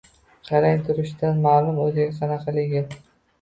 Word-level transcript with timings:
Qarang, 0.47 0.79
turishidan 0.87 1.43
maʼlum, 1.43 1.77
oʻzi, 1.85 2.09
qanaqaligi 2.17 2.83